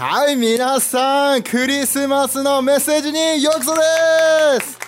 [0.00, 3.80] はい、皆さん、クリスマスのメッセージにようこそで
[4.64, 4.78] す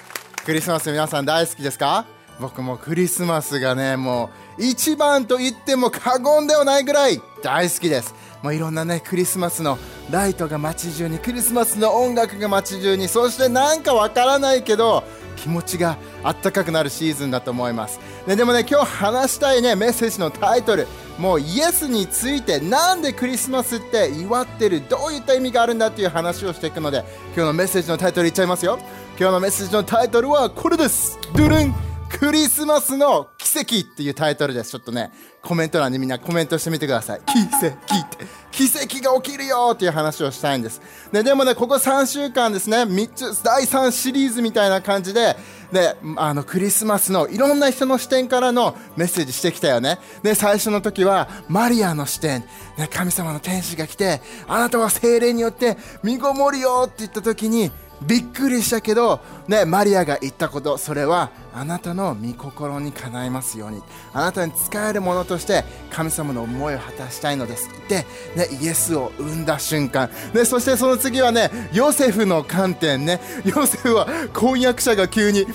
[0.47, 2.05] クリスマス皆さん大好きですか？
[2.39, 8.15] 僕もクリスマスがね、もう一番と言っても過言ではないぐらい大好きです。
[8.41, 9.79] もういろんなね、クリスマスの
[10.13, 15.03] ライトが街中に、クリスマスの音楽が街中に、そしてなんかわからないけど、
[15.43, 20.87] 気持ちがあったかくなるシーズンだと思います、ね、でもね今日話したいねメッセージのタイトル。
[21.19, 27.05] もうイエスについてなんでクリスマスって祝ってるどういった意味があるんだっていう話をしていくので
[27.37, 28.79] 今日のメッセージのタイトルいっちゃいますよ。
[29.19, 31.19] 今日のメッセージのタイトルはこれです。
[31.35, 31.75] ドゥルン。
[32.09, 34.71] クリスマスの奇跡っていうタイトルです。
[34.71, 35.11] ちょっとね、
[35.43, 37.21] コメント欄にみんなコメントしてみてください。
[37.27, 37.71] 奇跡っ
[38.09, 40.81] て、奇跡が起きるよっていう話をしたいんです。
[41.11, 45.37] ででもね、ここ3週間ですね、3つ、第3シリーズみたいな感じで、
[45.73, 49.99] で、あの、クリスマスのいろんな人の視点からのメッセージしてきたよね。
[50.23, 52.45] で、最初の時は、マリアの視点、
[52.79, 57.73] ね、神様の天使が来て、あなたは精霊によって身ごもるよって言った時に、
[58.03, 63.83] びっくりしたけど、ね、マリアが言ったことそれはあなたの御心にかないますように。
[64.13, 67.69] あなたに使えるものとして神様の思いを果たしたいのです。
[67.69, 68.07] って
[68.37, 73.21] ね、イエスを産んだ瞬間、ね、そしてその次はねヨセフの観点ね。
[73.45, 75.47] ヨセフは婚約者が急に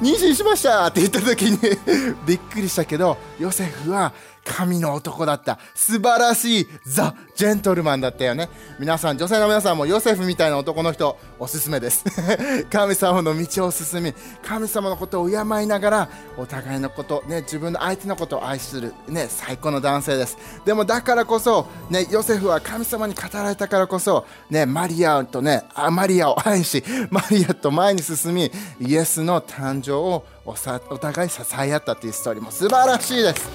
[0.00, 1.58] 妊娠しましたって言った時に
[2.26, 4.12] びっくりしたけどヨセフは
[4.50, 5.60] 神の男だった。
[5.76, 8.48] 素晴らしいザ・ジェントルマンだったよね。
[8.80, 12.04] 皆さん女性の皆さんもヨセフみたいな男の人おすすめです。
[12.68, 14.12] 神様の道を進み
[14.42, 20.36] 神様のことを敬いながらお互いのことね自分の相手のことを愛するね最高の男性です。
[20.64, 25.62] でもだからこそねヨセフは神様に語られたからこそねマリアとね
[25.92, 30.54] マリアを愛しマリアと前に進みイエスの誕生をお
[30.98, 33.48] 互い支え合ったというストーリーも素晴らしいです。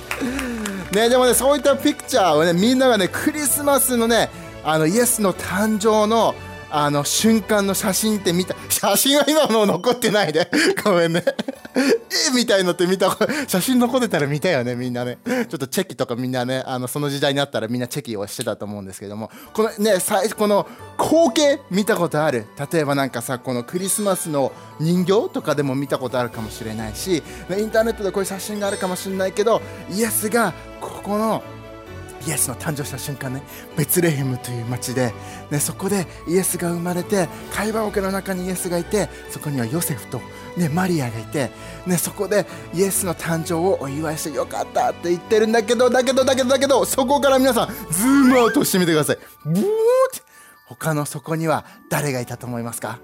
[0.92, 4.30] ね、でもね、そういったピクチャーをね、みんながね、クリスマスのね、
[4.64, 6.36] あの、イエスの誕生の、
[6.78, 10.52] あの、瞬間の写真って見た、写真は今も残ってないで。
[10.84, 11.24] ごめんね。
[11.74, 12.36] え？
[12.36, 15.18] みたいのって見た、写真残ってたら見たよね、みんなね。
[15.26, 20.68] ちょっとチェキとかみんなね、あの、その時代になったらみんなチェキをしてたと思うんですけども、このね、最初この
[21.02, 22.46] 光景見たことある？
[22.74, 27.24] 例えばなんかさ、このクリスマスの人形とかでも見たことあるかもしれないし、
[27.58, 29.62] インターネットでこういう写真があるかもしれないけど、
[29.94, 31.42] イエスがここの
[32.28, 33.42] イエスの誕生した瞬間ね
[33.78, 35.14] ベツレヘムという町で、
[35.52, 40.22] ね、そこでイエスが生まれて会話桶の中にイエスがいてそこにはヨセフと、
[40.58, 41.52] ね、マリアがいて、
[41.86, 49.18] ね、そこでイエスの誕生をお祝いしてよかったって言ってるんだけどだけどだけどだけどそこから皆さんズームアウトしてみてください。
[49.44, 49.66] ブーって。
[50.68, 53.00] 他のそこには誰がいたと思いますか？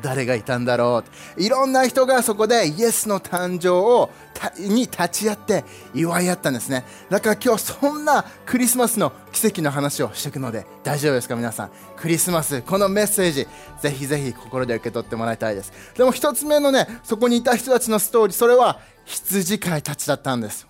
[0.00, 1.02] 誰がいたんだろ
[1.36, 1.42] う。
[1.42, 4.10] いろんな人がそこでイエスの誕生を
[4.58, 5.64] に立ち会って
[5.94, 6.84] 祝い合ったんですね。
[7.10, 11.70] だから今日そんなクリスマスの奇跡の話をしていくので大丈夫ですか皆さん。
[11.96, 13.46] クリスマスこのメッセージ
[13.80, 15.72] ぜひぜひ心で受け取ってもらいたいです。
[15.96, 20.66] でも一つ目のねそこにいた人たちのストーリーそれは羊飼いたちだったんです。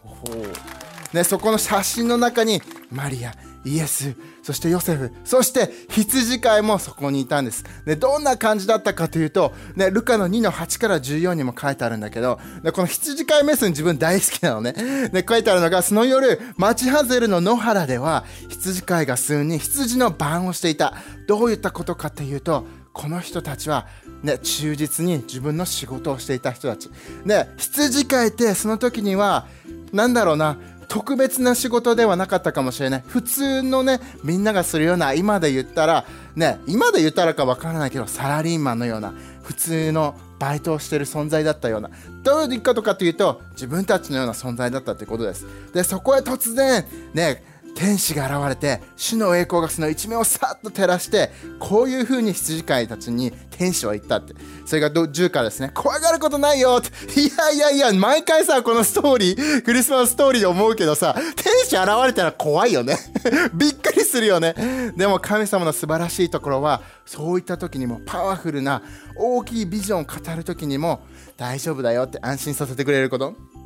[1.12, 3.32] ね、そこの写真の中にマリア。
[3.64, 7.64] イエスそしてヨセフそして羊飼いもそこにいたんです。
[7.84, 14.72] でどんな感じだったかというと、ね、ルカの2の8から14にも書いてあるんだけどでこの羊飼いメッセン自分大好きなのね。
[15.12, 20.94] で書いてあるのがその夜町ハゼルの野原では羊飼いが数人羊の番をしていた。
[21.26, 22.64] どういったことかというと
[22.98, 23.86] この人たちは、
[24.24, 26.90] ね、忠実に自分の仕事をしていた人たち。
[27.24, 29.46] で、羊飼いってその時には、
[29.92, 33.04] なんだろうな、特別な仕事ではなかったかもしれない。
[33.06, 39.12] 普通のねみんながするような今で言ったらね今で言ったらかわからないけどサラリーマンのような
[39.42, 41.90] 普通のバイトをしてる存在だったような
[42.22, 45.46] どういうことかというと自分たちのような存在だったということです。
[45.74, 47.44] でそこへ突然ね
[47.74, 54.34] 天使が現れて主の栄光がその一面をさっと照らしてこういう風に羊飼いたちに天使は言ったって。
[54.66, 55.70] それが10からですね。
[55.74, 57.20] 怖がることないよって。
[57.20, 62.96] いやいやいや毎回さこのストーリークリスマスストーリーで思うけどさ天使現れたら怖いよね。
[63.54, 64.54] びっくりするよね。
[64.96, 68.82] でも神様の素晴らしいところはそういった時にもパワフルな
[69.16, 71.00] 大きいビジョンを語る時にも
[71.36, 73.57] 大丈夫だよって安心させてくれること。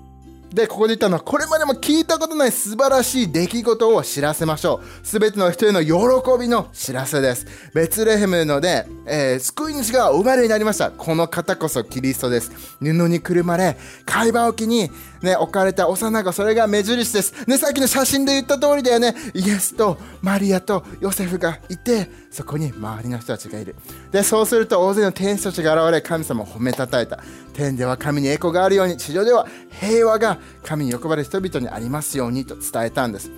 [0.55, 5.07] で、ここで言ったのは、これまでも聞いたことない素晴らしい出来事を知らせましょう。
[5.07, 5.93] すべての人への喜
[6.39, 7.47] びの知らせです。
[7.75, 10.91] ベツレヘムので、えー、救い主が生まれになりました。
[10.91, 12.53] この方こそキリストです。
[12.81, 14.91] 布にくるまれ、会話置きに、
[15.23, 17.33] ね、置かれた幼子、それが目印です。
[17.47, 19.15] ね、さっきの写真で言った通りだよね。
[19.35, 23.77] イエスとマリアとヨセフがいて、そこに周りの人たちがいる。
[24.11, 27.21] で、そうすると大勢の天使たちが現れ、神様を褒めたたえた。
[27.53, 29.47] 天では神に栄光があるように、地上では
[29.81, 33.31] 平和が神に欲張る人々にありますようにと伝えたんです。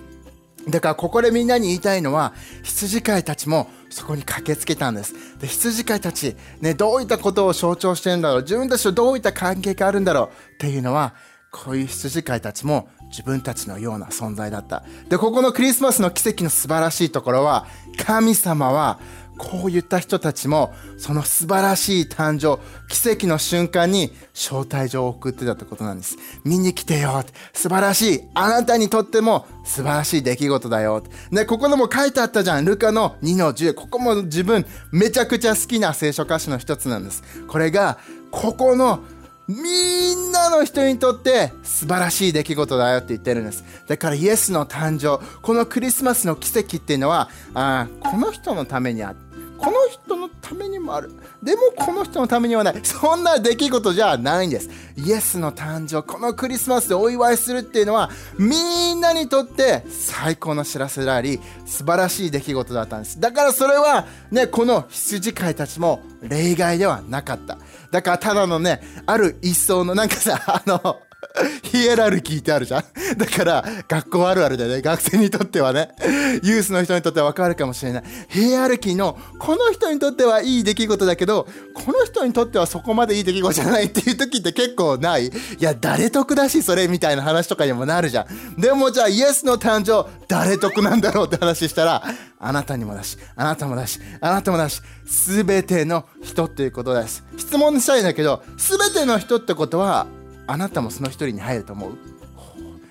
[0.67, 5.13] だからここでみんなに言いたいのは羊飼いたちもそこに駆けつけたんです。
[5.39, 8.41] で羊飼いたち、ね、どういったことを象徴してるんだろう。
[8.41, 11.13] 自分たちとどういった関係があるんだろうっていうのは
[11.51, 14.83] こういう羊飼いたちも自分たちのような存在だった。
[15.07, 17.67] でここのクリスマスの奇跡の素晴らしいところは
[18.03, 18.99] 神様は
[19.37, 26.17] こういった人たちもその素晴らしい誕生奇跡の瞬間に招待状を送ってたってことなんです。
[26.43, 27.23] 見に来てよ
[27.53, 28.21] 素晴らしい。
[28.33, 32.65] あなたにとっても素晴らしい出来事だよねここでも書いてあったじゃん。
[32.65, 37.23] ルカの2の10ここも自分めちゃくちゃ好きな聖書歌詞の一つなんです。
[37.47, 37.97] これが
[38.31, 39.03] ここの
[39.47, 43.63] みんなの人にとって素晴らしい出来事だよって言ってるんです。
[43.87, 49.24] だからイエスの誕生、このクリスマスの奇跡っていうのは、あこの人のためにあって、
[49.57, 51.11] この人のためにもある。
[51.41, 52.79] でもこの人のためにはない。
[52.83, 54.69] そんな出来事じゃないんです。
[54.97, 63.19] イエスの誕生、このクリスマスでお祝いするっていうのは、みんなにとって最高の知らせであり、素晴らしい出来事だったんです。
[63.19, 67.57] だからそれは、ね、この羊飼いたちも例外ではなかった。
[67.91, 70.99] だからただのね、ある一層のなんかさ、あの、
[71.63, 72.83] ヒエラルキーってあるじゃん。
[73.17, 74.81] だから学校あるあるでね。
[74.81, 75.89] 学生にとってはね。
[76.43, 78.03] ユースの人にとっては分かるかもしれない。
[78.29, 85.27] ヒエラルキーのこの人にとってはいい出来事だけどこの人にとってはそこまでいい出来事じゃないっていう時って結構ない。
[85.27, 88.25] いや誰得だしそれみたいな話とかにもなるじゃ
[88.57, 88.61] ん。
[88.61, 92.03] でもじゃあイエスの誕生誰得なんだろうって話したら
[92.39, 97.23] あなたにもだしあなたもだしあなたもだし全ての人っていうことです。
[97.37, 100.07] 質問したいんだけど全ての人ってことは
[100.47, 101.97] あなたもその一人に入ると思う？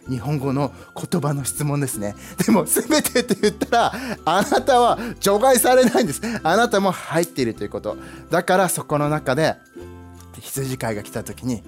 [0.08, 0.70] 日本語の
[1.10, 2.14] 言葉の質問ですね。
[2.44, 3.92] でも全てって言ったら
[4.26, 6.20] あなたは除外されないんです。
[6.42, 7.96] あなたも入っているということ。
[8.30, 9.56] だからそこの中で
[10.40, 11.62] 羊飼いが来た時に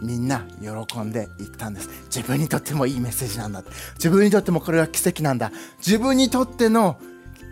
[0.00, 1.88] みんな喜んでいったんです。
[2.14, 3.64] 自分にとってもいいメッセージなんだ。
[3.94, 5.50] 自分にとってもこれは奇跡なんだ。
[5.78, 6.96] 自分にとっての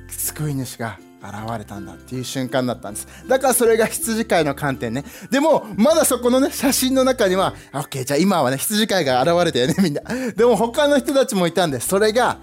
[0.08, 3.09] 救い主が現れたんだっていう瞬間だったんです。
[3.26, 5.05] だからそれが羊飼いの観点ね。
[5.31, 10.03] でもまだそこのね写真の中には OK じゃあ今はね羊飼いが現れたよねみんな。
[10.32, 12.38] でも他の人たちもいたんですそれが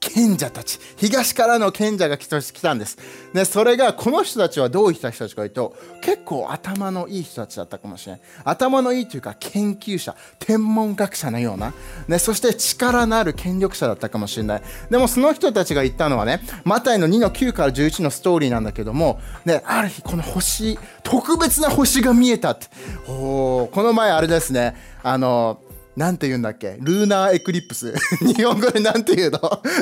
[0.00, 2.96] 賢者たち東からの賢者が来たんです、
[3.34, 8.20] ね、それがこの人たちはどういった人たちかというと結構頭のいい人たちだったかもしれない。
[8.44, 11.74] 頭のいいというか研究者天文学者のような、
[12.08, 14.62] ね、そして力のある権力者だったかもしれない。
[14.88, 22.68] でもその人たちが言ったのはねマタイの2の9から11のストーリーなんだけども、ね、ある日この星特別な星が見えたって。
[23.06, 25.60] おこの前あれですねあの
[25.96, 26.76] なんて言うんだっけ？
[26.80, 27.92] ルーナーエクリプス
[28.24, 29.40] 日本語でなんて言うの？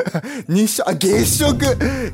[0.49, 1.59] 日食、あ、月食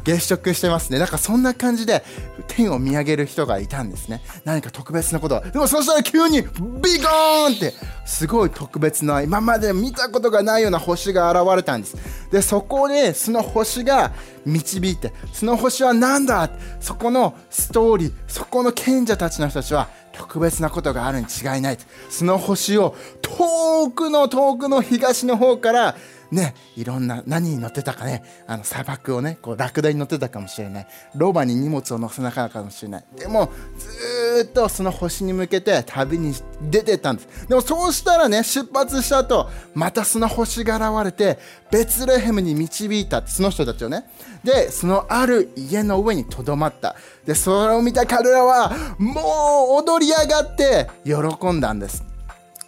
[0.05, 0.99] 月食してますね。
[0.99, 2.05] なんかそんな感じで
[2.49, 4.23] 天を見上げる人がいたんですね。
[4.45, 7.73] 何か特別なことでもそしたら急にビゴーンって
[8.05, 11.97] すごい特別な今まで見たことがないような星が現れたんです。
[12.33, 14.13] で、そこでその星が
[14.45, 16.51] 導いて、その星は何だ？
[16.81, 21.79] そこのストーリー、そこの賢者たちの人たちは特別なことがあるに違いない。
[22.09, 25.97] その星を遠くの遠くの東の方から
[26.35, 30.87] ね、いろんな何に乗ってたかねあの砂漠をねこうラクダに乗ってたかもしれない。
[31.15, 33.05] ロバに荷物を乗せなかったかもしれない。
[33.17, 37.47] でもずっとその星に向けて旅に出てったんです。
[37.47, 41.39] でもそうしたらね出発した後またその星が現れて
[41.71, 43.25] ベツレヘムに導いた。
[43.27, 44.05] その人たちをね。
[44.43, 46.97] でそのある家の上にとどまった。
[47.25, 52.05] でそれを見た彼らはもう踊り上がって喜んだんです。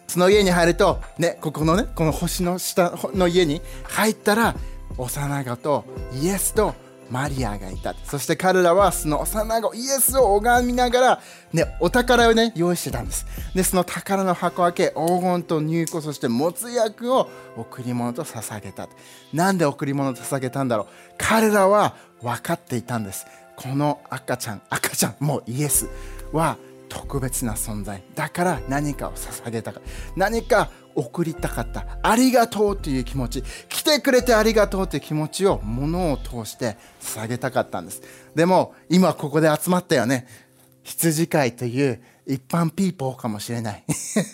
[0.06, 4.54] その家に入ると、ね、ここのね、この星の下の家に入ったら、
[4.98, 6.74] 幼子とイエスと
[7.10, 7.94] マリアがいた。
[8.04, 11.20] そして彼らはその幼子イエスを拝みながら、
[11.52, 13.26] ね、お宝をね、用意してたんです。
[13.54, 18.88] で、その宝の箱開け、黄金と入庫、そしてもつ薬を贈り物と捧げた。
[19.32, 20.86] なんで贈り物と捧げたんだろう
[21.18, 23.26] 彼らは分かっていたんです。
[23.56, 25.88] この赤ちゃん、赤ちゃん、もうイエス
[26.32, 26.56] は
[26.96, 29.82] 特別な存在だから何かを捧げたか
[30.16, 31.98] 何か送りたかった。
[32.02, 33.42] ありがとうという気持ち。
[33.68, 38.00] 来てくれてありがとうという気持ちを物を通して捧げたかったんです。
[38.34, 40.26] でも今ここで集まったよね。
[40.84, 43.84] 羊飼いという一般ピーポーかもしれない。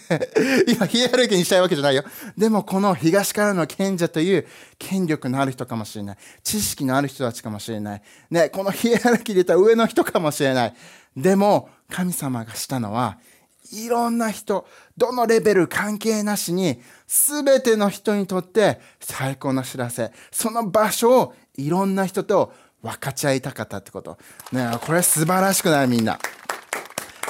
[0.69, 2.05] 今ヒエラルにしたいわけじゃないよ。
[2.39, 4.47] でもこの東からの賢者という
[4.79, 6.17] 権力のある人かもしれない。
[6.45, 8.03] 知識のある人たちかもしれない。
[8.31, 10.75] ねこのヒエラルキーで言った上の人かもしれない。
[11.17, 13.19] でも神様がしたのは
[13.71, 24.19] いろんな人、どのレベル関係なしに、すべての人にとって最高の知らせ、その場所をいろんな人と分かち合いたかったってこと。
[24.51, 26.19] ねこれ素晴らしくないみんな。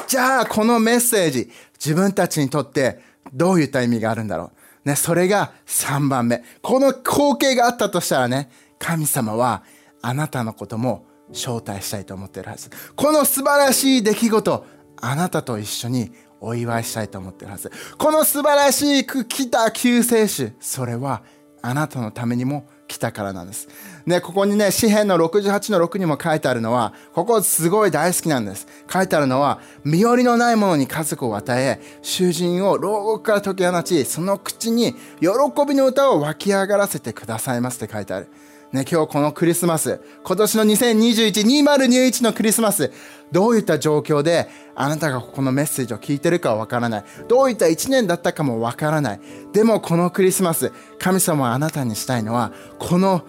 [0.08, 3.00] じゃあ、このメッセージ、自分たちにとって
[3.32, 4.52] どういった意味があるんだろ
[4.84, 4.88] う。
[4.88, 6.42] ね、それが3番目。
[6.62, 9.62] この光景があったとしたらね、神様は
[10.00, 12.70] あなたのことも招待したいと思っているはず。
[12.94, 14.66] この素晴らしい出来事、
[15.00, 17.70] あなたと一緒にお祝いしたいと思っているはず。
[17.98, 21.22] この素晴らしく来た救世主、それは
[21.62, 23.68] あなたのためにも来たからなんです。
[24.04, 28.66] ね、ここにね、詩篇の68の6にも書いてあるのは、ここすごい大好きなんです。
[28.92, 35.28] 書いてあるのは、身寄りのない者に家族を与え、囚人を牢獄から解き放ち、その口に喜
[35.66, 38.28] びの歌を湧き上がらせてくださいますって書いてある。
[38.72, 42.90] ね、今日このクリスマス、今年の2021、2021のクリスマス、
[43.30, 47.04] どういった状況であなたがこのメッセージを聞いてるかわからない。
[47.28, 49.20] どういった一年だったかもわからない。
[49.52, 53.22] でもこのクリスマス、神様はあなたにしたいのは、この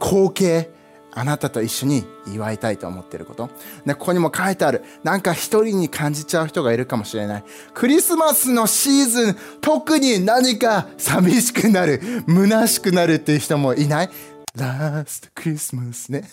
[0.00, 0.70] 光景、
[1.12, 3.50] あなたと一緒に祝いたいと思っていること。
[3.86, 4.82] で、ここにも書いてある。
[5.04, 7.44] なんか一人に感じちゃう人がいるかもしれない。
[7.72, 14.10] クリスマスのシーズン、特に何か寂しくなる、虚しくなるっていう人もいない
[14.56, 16.24] ラストクリスマスね。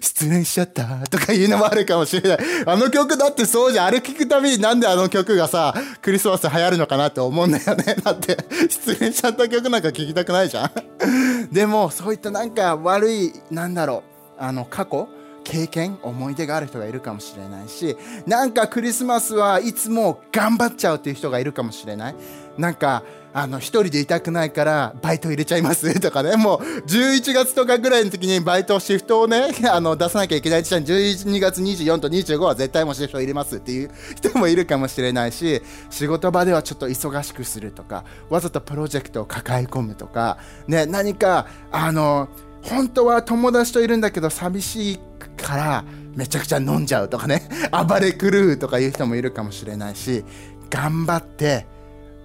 [0.00, 2.38] 失恋しちゃったとかいうのもあるかもしれない。
[2.66, 3.86] あの曲だってそうじゃん。
[3.86, 7.96] あれ聞くたびになんであの曲がさ、クリスマス流行るのかなって思うんだよね。
[8.02, 8.36] だって、
[8.68, 10.70] 失恋しちゃった曲なんか聴きたくないじゃん。
[11.52, 14.02] でも、そういったなんか悪い、なんだろ
[14.38, 15.08] う、あの、過去？
[15.44, 15.98] 経験？
[16.02, 22.14] 思い出がある人がいるかもしれないしなんかクリスマスはいつも頑張っちゃうっていう人がいるかもしれない
[22.58, 23.02] なんか
[23.34, 42.28] あの、一人でいたくないからバイト入れちゃいます とかね、もう11月とかぐらいの時にバイトシフトをね、 あの、出さなきゃいけない時に12月24と25は絶対もうシフト入れますっていう 人もいるかもしれないし、仕事場ではちょっと忙しくするとか、わざとプロジェクトを抱え込むとか、ね、何か、あの、
[42.62, 45.00] 本当は友達といるんだけど寂しい
[45.36, 45.84] から
[46.14, 50.24] めちゃくちゃ飲んじゃうとかね、暴れ狂うとかいう人もいるかもしれないし、
[50.70, 51.66] 頑張って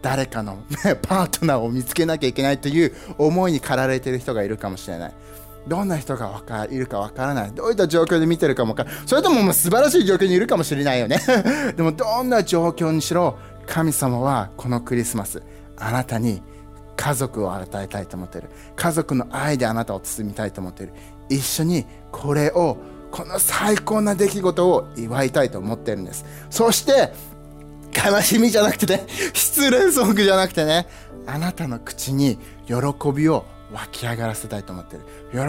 [0.01, 5.13] 誰かの、ね、 パートナーを見つけなきゃいけないという思いに駆られている人がいるかもしれない。
[5.67, 7.51] どんな人がいるかわからない。
[7.51, 11.19] どういった状況で見てるかもかそれとももう素晴らしい状況にいるかもしれないよね。
[11.75, 15.43] でもどんな状況にしろ、神様はこのクリスマス、
[15.75, 16.41] あなたに
[16.95, 18.49] 家族を与えたいと思っている。
[18.75, 20.93] 家族の愛であなたを包みたいと思っている。
[21.29, 22.77] 一緒にこれを、
[23.11, 26.25] この最高な出来事を祝いたいと思っているんです。
[26.49, 27.13] そして、
[27.93, 30.87] 悲しみじゃなくてね、失恋ソングじゃなくてね、
[31.25, 32.75] あなたの口に喜
[33.13, 35.03] びを湧き上がらせたいと思ってる。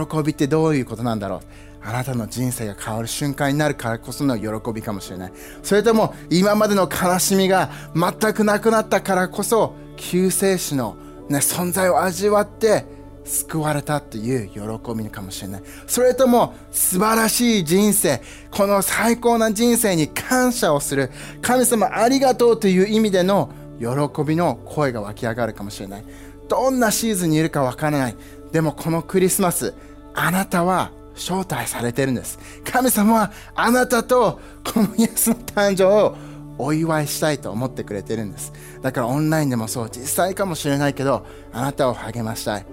[0.07, 1.41] 喜びってどういうことなんだろう
[1.81, 5.33] あなたの人生が変わる瞬間になるからこその喜びかもしれない。
[5.63, 10.97] それとも今までの悲しみが全くなくなったからこそ救世主の、
[11.29, 12.85] ね、存在を味わって
[13.29, 14.61] 救われたっていう喜
[14.95, 15.63] びかもしれない。
[15.87, 21.11] それとも素晴らしい人生、この最高な人生に感謝をする、
[21.43, 26.05] 神様ありがとうという意味での喜びの声が湧き上がるかもしれない。
[26.49, 28.17] どんなシーズンにいるかわからない。
[28.51, 29.75] でもこのクリスマス、
[30.15, 32.39] あなたは招待されてるんです。
[32.65, 36.17] 神様はあなたとこのイエスの誕生を
[36.57, 38.53] お祝いしたいと思ってくれてるんです。
[38.83, 42.67] だからオンラインでもそう、実際かもしれないけど、あなたを励ましたい。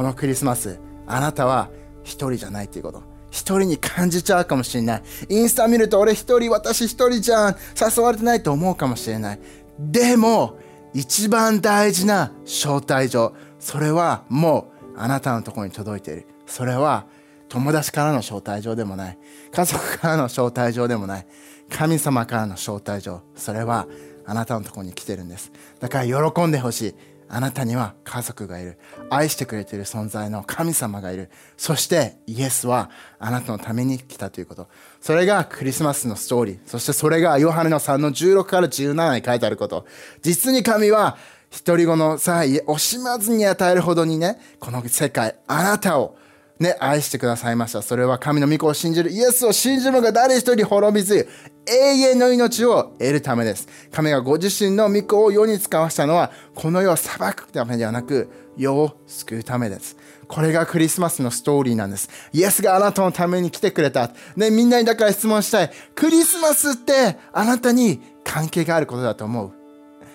[0.00, 1.68] このクリスマス、あなたは
[2.04, 3.02] 一人じゃないっていうこと。
[3.30, 5.02] 一人に感じちゃうかもしれない。
[5.28, 7.56] インスタ見ると俺一人、私一人じゃん。
[7.78, 9.40] 誘われてないと思うかもしれない。
[9.78, 10.56] でも、
[10.94, 13.34] 一番大事な招待状。
[13.58, 16.26] それはもうあなたのところに届いている。
[16.46, 17.04] それは
[17.50, 19.18] 友達からの招待状でもない。
[19.52, 21.26] 家族からの招待状でもない。
[21.68, 23.20] 神様からの招待状。
[23.36, 23.86] それは
[24.24, 25.52] あなたのところに来てるんです。
[25.78, 26.94] だから喜んでほしい。
[27.32, 28.78] あなたには家族がいる。
[29.08, 31.30] 愛してくれている存在の神様がいる。
[31.56, 34.68] そしてイエスはあなたのために来たということ。
[35.00, 36.58] それがクリスマスのストーリー。
[36.66, 39.86] そしてそれがヨハネの3の16から17に書いてあること。
[40.22, 41.16] 実に神は
[41.50, 46.16] 一人子のさえ、惜しまずに与えるほどにね、この世界、あなたを
[46.60, 47.80] ね、愛してくださいました。
[47.80, 51.26] それは神の御子を信じる、イエスを信じるのが誰一人滅びず、
[51.66, 53.66] 永遠の命を得るためです。
[53.90, 59.96] 神がご自身の御子を世に使わしたのは、この世を裁くためではなく、世を救うためです。
[60.28, 62.10] これがクリスマスのストーリーなんです。
[62.32, 64.10] イエスがあなたのために来てくれた。
[64.36, 65.70] ね、みんなにだから質問したい。
[65.94, 69.52] クリスマスってあなたに関係があることだと思う。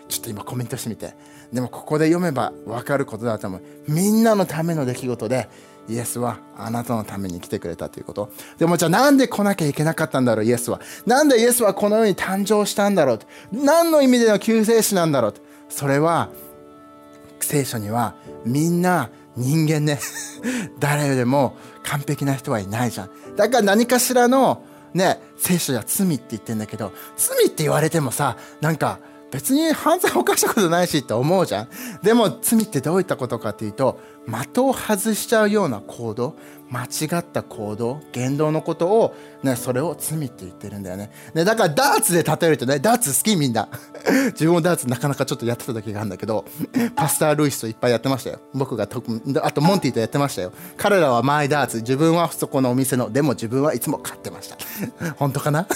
[0.08, 1.16] ちょっと今コメントしてみて。
[1.52, 3.62] でもここで読めばわかることだと思う。
[3.88, 5.50] みんなのための出来事で、
[5.88, 8.32] イエスはあなたのために来てくれたということ。
[8.58, 10.80] でもじゃあなんで来なきゃいけなかったんだろう、イエスは。
[11.06, 13.20] なんでイエスはこの世に誕生したんだろう。
[13.52, 15.34] 何の意味での救世主なんだろう。
[15.70, 16.30] それは、
[17.40, 18.16] 聖書には
[18.46, 20.00] みんな人間ね、
[20.80, 23.10] 誰よりも完璧な人はいないじゃん。
[23.36, 24.64] だから何かしらの
[24.94, 29.00] ね、聖書じゃ罪って言ってんだけど、罪って言われてもさ、なんか、
[29.32, 31.68] 別に犯罪犯したことないしって思うじゃん。
[32.02, 36.36] でも罪ってどういったことかっていうと、的を外しちゃうような行動
[36.72, 41.12] 間違った行動言動のことを、ね、それを罪って言ってるんだよね。
[41.36, 43.70] ねだからダーツで例えるとねダーツ好きみんな。
[44.34, 46.46] 自分もダーツなかなかちょっとやってた時があるんだけど
[46.96, 48.40] パスター・ルイスといっぱいやってましたよ。
[48.54, 50.52] 僕が特あとモンティとやってましたよ。
[50.76, 51.78] 彼らはマイダーツ。
[51.78, 54.58] 自分はそこのお店のでも自分はいつも買ってました。
[55.18, 55.68] 本当かな？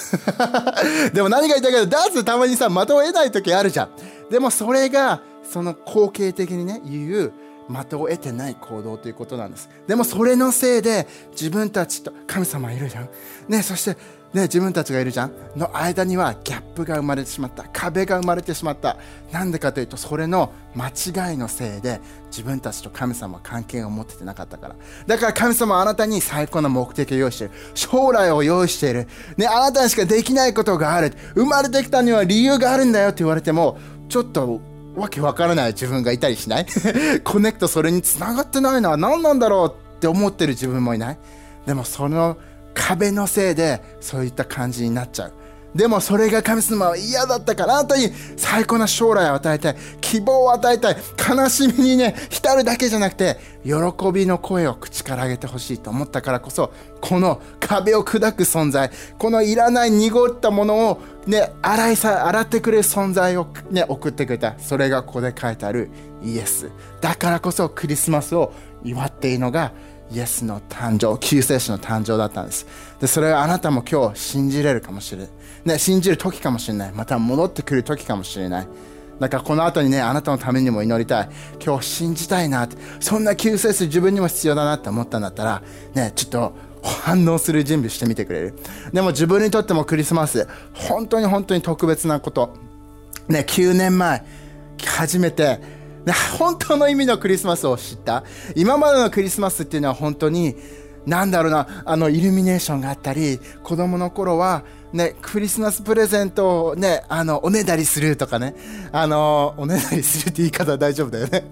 [1.13, 3.89] でも何が言いたいけどダーツたまにさ的を得ない時あるじゃん。
[4.31, 7.33] でもそれがその後継的にね言う
[7.69, 9.69] 的を得てない行動ということなんです。
[9.87, 13.09] でもそれのせいで自分たちと神様いるじゃん。
[13.47, 13.95] ねそして
[14.33, 15.31] ね自分たちがいるじゃん。
[15.55, 17.65] の間にはギャップが生まれてしまった。
[17.71, 18.97] 壁が生まれてしまった。
[19.31, 24.75] なんでかというとそれの間違いのせいで自分たちと神様は関係を持っててなかったから。
[25.05, 27.53] だから神様はあなたに最高の目的を用意している。
[27.75, 29.07] 将来を用意している。
[29.37, 31.13] ねあなたにしかできないことがある。
[31.35, 33.77] 生まれてきたには理由があるんだよって言われても
[34.09, 34.59] ちょっと
[34.99, 36.65] わけわからない自分がいたりしない？
[37.23, 41.17] コネクトそれにつながってないのは何なんだろうって思ってる自分もいない？
[41.65, 42.37] でもその
[42.73, 45.33] 壁のせいでそういった感じになっちゃう。
[45.75, 49.75] でもそれが神様は嫌だったからあなたに最高な将来を与えたい。
[50.01, 50.97] 希望を与えたい。
[51.29, 53.73] 悲しみにね浸るだけじゃなくて喜
[54.11, 65.89] びの声を口から上げてほしいと思ったからこそこの壁を砕く存在このいらない濁ったものをね洗いさ洗ってくれる存在をね送ってくれたそれがここで書いてある。
[66.23, 66.69] イエス。
[66.99, 68.51] だからこそクリスマスを
[68.83, 69.71] 祝っているのが
[70.11, 72.65] イエスの誕生救世主の誕生だったんです。
[72.99, 75.29] でそれはあなたも今日信じれるかもしれない、
[75.65, 76.91] ね、信じる時かもしれない。
[76.91, 78.67] また戻ってくる時かもしれない。
[79.19, 81.29] だからこの後にねあなたのためにも祈りたい。
[81.63, 82.77] 今日信じたいなって。
[82.99, 85.61] そんな救世主自分にも必要だなって思ったんだったら
[85.93, 86.53] ねちょっと
[87.03, 88.59] 反応する準備してみてくれる。
[88.93, 92.53] でも自分にとってもクリスマス本当に本当に特別なこと。
[93.27, 94.23] ね9年前
[94.85, 95.59] 初めて
[96.05, 98.23] ね本当の意味のクリスマスを知った。
[98.55, 100.55] 今までのクリスマスっていうのは本当に
[101.05, 108.55] なんだろうなあのイルミネーションがあったり子供の頃はね、クリスマスプレゼントをね、あの、おねだりするとかね、
[108.91, 111.43] あの、おねだりするって言い方は大丈夫だよね。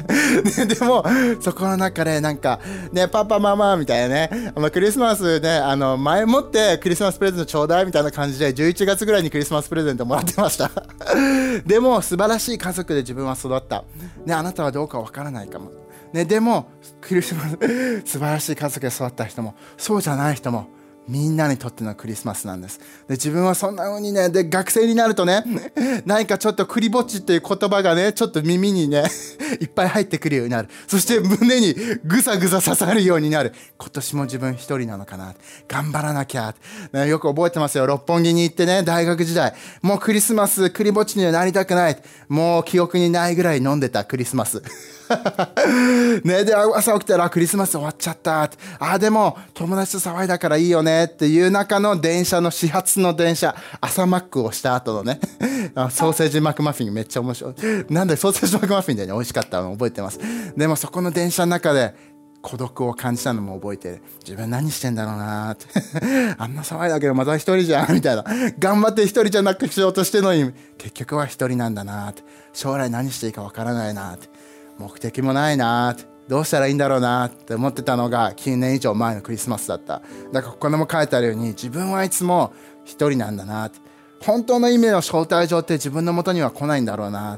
[0.58, 1.06] ね でも、
[1.40, 2.60] そこの中でなんか、
[2.92, 10.72] ね、パパママみたいなね、あのクリスマスね、あの、前もってクリスマスプレゼントちょうだいみたいな感じで、11月ぐらいにクリスマスプレゼントもらってました。
[11.64, 13.84] でも、素晴らしい家族で自分は育った。
[14.26, 15.72] ね、あなたはどうかわからないかも。
[16.12, 16.72] ね、でも、
[17.02, 20.70] クリスマス、素晴らしい家族で育った人も、そうじゃない人も、
[21.08, 22.80] みんなにとってのクリスマスなんです。
[23.08, 25.44] で、自分はそんな風にね、で、学生になるとね、
[26.06, 29.06] 何かちょっとクリぼっちっていう言葉がね、ちょっと耳にね、
[29.62, 30.70] いっぱい入ってくるようになる。
[30.88, 33.54] そして胸にぐさぐさ刺さるようになる。
[33.78, 35.34] 今年も自分一人なのかな。
[35.68, 36.54] 頑張らなきゃ。
[36.92, 37.86] ね、よく覚えてますよ。
[37.86, 39.54] 六本木に行ってね、大学時代。
[39.82, 41.98] もうクリスマス、クリぼっちにはなりたくない。
[42.28, 44.62] もう記憶にないぐらい飲んでたクリスマス。
[46.24, 48.44] ね、で、朝起きたらクリスマス終わっちゃった。
[48.44, 55.20] ああ、でも友達と騒いだからいいよねっていう中の電車の始発の電車、朝マックをした後のね、
[55.92, 57.54] ソーセージマクマフィンめっちゃ面白い。
[57.90, 60.20] なんでソーセージマクマフィンでね、美味しかったの覚えてます。
[60.56, 61.94] でもそこの電車の中で、
[62.42, 64.02] 孤独を感じたのも覚えてる。
[64.20, 65.66] 自分何してんだろうなって。
[66.38, 68.24] あんな騒いだけどまた一人じゃんみたいな。
[68.58, 72.24] 頑張って一人じゃなくしようとしてのに、結局は一人なんだなって。
[72.54, 74.30] 将来何していいかわからないなって。
[74.78, 75.96] 目的もないな
[76.28, 80.02] どうしたらいいんだろうなって思ってたのが9年以上前のクリスマスだった。
[80.34, 83.80] だからここでも書いてあるように自分はいつも一人なんだなって。
[84.20, 87.38] 本当の意味の招待状って自分のもとには来ないんだろうな、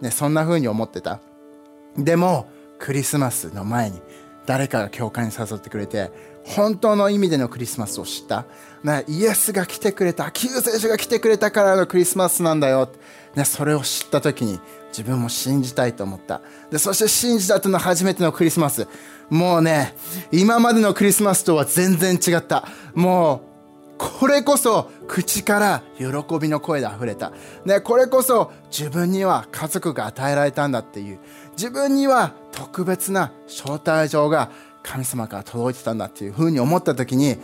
[0.00, 1.20] ね、そんな風に思ってた。
[1.96, 2.48] でも
[2.78, 4.00] クリスマスの前に
[4.46, 6.12] 誰かが教会に誘ってくれて
[6.44, 8.46] 本当の意味でのクリスマスを知った、
[9.06, 12.90] イエスが来てくれた救世主が来てくれたからのクリスマスなんだよ、
[13.38, 16.40] ね、それを知った時に自分も信じたいと思った。
[16.70, 18.88] で、そして信じた後の初めてのクリスマス。
[19.30, 19.94] もうね、
[20.32, 22.66] 今までのクリスマスとは全然違った。
[22.94, 23.48] もう、
[23.96, 26.06] これこそ口から喜
[26.40, 27.32] びの声で溢れた。
[27.64, 31.20] ね、これこそ自分には家族が与えられたんだっていう。
[31.52, 34.50] 自分には特別な招待状が
[34.82, 37.38] 神様から届いてたんだっていうふうに思った時に、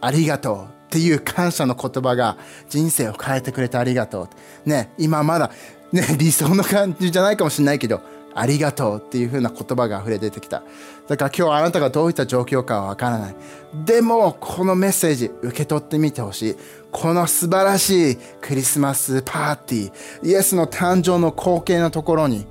[0.00, 2.38] ありがとうっていう感謝の言葉が
[2.70, 4.28] 人生を変えてくれてありがと
[4.64, 4.68] う。
[4.68, 5.50] ね、今まだ
[5.92, 8.00] ね、 理想の感じじゃないかもしれないけど、
[8.34, 10.62] ありがとうっていう風な言葉が溢れ出てきた。
[11.08, 13.36] だから今日あなたがどういった状況かはわからない。
[13.84, 16.56] でも、このメッセージ受け取ってみてほしい。
[16.90, 22.46] この素晴らしいクリスマスパーティー、イエスの誕生の光景のところに、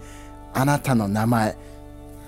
[0.54, 1.58] あなたの名前、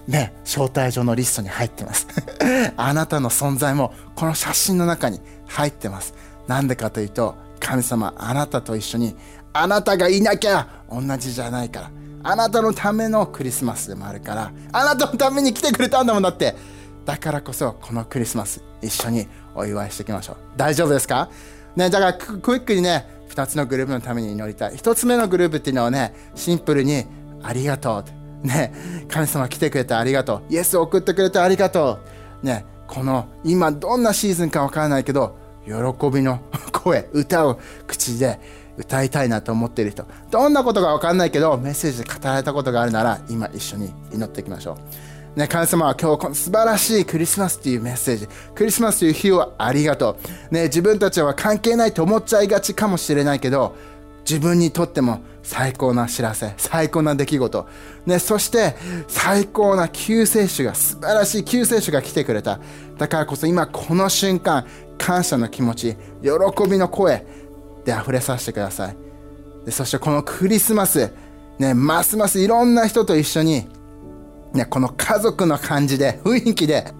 [0.08, 2.08] ね、招待状のリストに入ってます。
[2.78, 6.14] あなたの存在もこの写真の中に入ってます。
[6.48, 9.16] なんでかというと、神様、あなたと一緒に
[9.52, 11.92] あなたがいなきゃ同じじゃないから。
[12.22, 16.56] あなたのためのクリスマスでもあるからあなたのために来てくれたんだもんだって。
[17.06, 20.38] だからこそこのクリスマス一緒にお祝いしていきましょう。
[20.58, 21.30] 大丈夫ですか？
[21.78, 24.74] ねだからクイックにね2つのグループのために祈りたい。
[24.74, 27.06] 1つ目のグループっていうのはねシンプルに
[27.42, 28.04] ありがと
[28.44, 28.46] う。
[28.46, 28.74] ね
[29.08, 30.54] 神様来てくれてありがとう。
[30.54, 32.00] イエスを送ってくれてありがと
[32.44, 32.46] う。
[32.46, 35.39] ねこの今どんなシーズンかわからないけど
[35.70, 36.40] 喜びの
[36.74, 38.40] 声歌を口で
[38.78, 40.06] 歌いたいなと思っている人。
[40.32, 44.78] どんなことが分かんないけどメッセージで語られたことがあるなら今一緒に祈っていきましょ
[45.36, 45.40] う。
[45.40, 50.18] ね、神様は今日この素晴らしいクリスマスというメッセージクリスマスという日をありがと
[50.52, 53.76] う、ね、自分たちは関係ないと思っちゃいがちかもしれないけど
[54.22, 57.68] 自分にとっても最高な知らせ最高な出来事、
[58.06, 58.76] ね、そして
[59.08, 62.60] 最高な救世主が素晴らしい救世主が来てくれた。
[62.98, 64.66] だからこそ今この瞬間
[65.00, 67.26] 感謝の気持ち喜びの声
[67.86, 68.96] で溢れさせてください。
[69.66, 71.12] でそしてこのクリスマス、
[71.58, 73.68] ね、ますますいろんな人と一緒に、
[74.54, 76.94] ね、この家族の感じで雰囲気で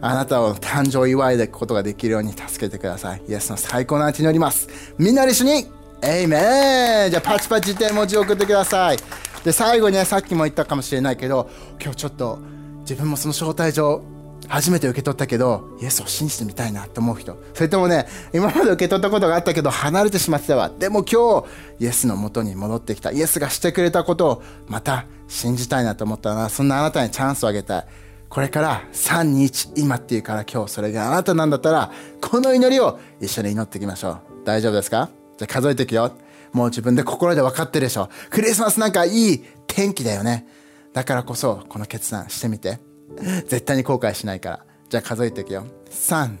[0.00, 3.22] あなたを誕生祝いでいくことができるように助けてください。
[3.28, 4.68] イエスの最高な祈ります。
[4.98, 5.66] みんなで一緒に
[6.02, 7.10] エイメン。
[7.10, 8.98] じゃあパチパチって文字を送ってください。
[9.44, 11.48] で最後にねさっきも言ったかもしれないけど
[11.80, 12.40] 今日ちょっと
[12.80, 14.02] 自分もその招待状
[14.48, 17.36] 初めて受け取ったけどイエスを信じてみたいなと思う人。
[17.54, 20.70] それともね今まで受け取ったことがあったけど離れてしまってたわ。
[20.70, 21.42] でも今
[21.78, 23.10] 日イエスのもとに戻ってきた。
[23.10, 27.86] イエスがしてくれたことをまた信じたいなと思ったらそんなあなたにチャンスをあげたい。
[28.28, 34.20] これから321今っていうから今日それがあなたなんだったらこの祈りを一緒に祈っていきましょう。
[34.44, 35.10] 大丈夫ですか？
[35.38, 36.12] じゃあ数えていくよ。
[36.52, 38.08] もう自分で心で分かってるでしょ。
[38.30, 40.46] クリスマスなんかいい天気だよね。
[40.92, 42.78] だからこそこの決断してみて。
[43.46, 44.66] 絶対に後悔しないから。
[44.88, 45.66] じゃあ数えていくよ。
[45.90, 46.36] 3、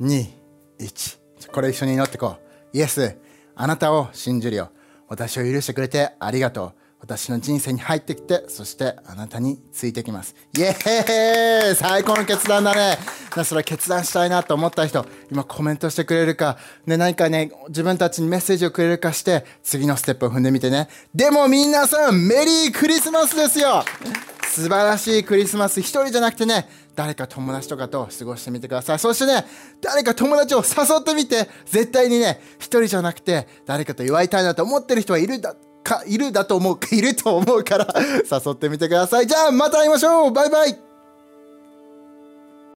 [0.00, 0.26] 2、
[0.80, 1.18] 1。
[1.52, 2.36] これ一緒に祈っていこ
[2.72, 2.76] う。
[2.76, 3.16] イエス、
[3.54, 4.70] あなたを信じるよ。
[5.08, 6.72] 私を許してくれてありがとう。
[7.04, 10.34] 私の人生に入ってきて、そしてあなたについてきます。
[10.56, 12.96] イエーイ最高の決断だね。
[13.44, 20.88] それ決断したいなと思った人、今コメントしてくれるか、ね、何かね、自分たちにメッセージをくれるかして、次のステップを踏んでみてね。
[21.14, 23.84] でも皆さん、メリークリスマスですよ
[24.54, 28.98] 素晴らしいクリスマス一人じゃなくてね、誰か友達とかと過ごしてみてください。
[29.00, 29.44] そしてね、
[29.80, 39.26] 誰か友達を誘ってみて、絶対にね、一人じゃなくて、誰かと祝いたいなと思ってる人はいるだ、か、いるだと思う、 いると思うから誘ってみてください。
[39.26, 40.93] じゃあ、また会いましょうバイバイ